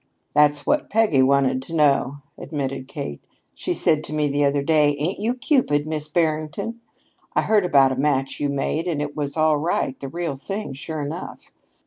"That's 0.33 0.65
what 0.65 0.89
Peggy 0.89 1.21
wanted 1.21 1.61
to 1.61 1.75
know," 1.75 2.15
admitted 2.35 2.87
Kate. 2.87 3.23
"She 3.53 3.75
said 3.75 4.03
to 4.05 4.13
me 4.13 4.27
the 4.27 4.43
other 4.43 4.63
day: 4.63 4.95
'Ain't 4.97 5.19
you 5.19 5.35
Cupid, 5.35 5.85
Miss 5.85 6.07
Barrington? 6.07 6.81
I 7.35 7.43
heard 7.43 7.65
about 7.67 7.91
a 7.91 7.95
match 7.95 8.39
you 8.39 8.49
made 8.49 8.87
up, 8.87 8.93
and 8.93 8.99
it 8.99 9.15
was 9.15 9.37
all 9.37 9.57
right 9.57 9.99
the 9.99 10.07
real 10.09 10.33
thing, 10.33 10.73
sure 10.73 11.03
enough.' 11.03 11.51